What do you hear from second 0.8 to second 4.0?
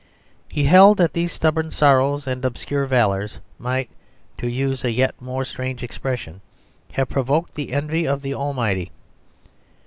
that these stubborn sorrows and obscure valours might,